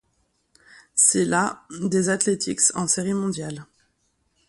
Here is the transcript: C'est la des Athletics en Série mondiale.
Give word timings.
C'est 0.95 1.25
la 1.25 1.61
des 1.79 2.09
Athletics 2.09 2.73
en 2.75 2.87
Série 2.87 3.13
mondiale. 3.13 3.67